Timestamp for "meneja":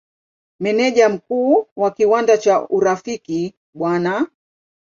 0.59-1.09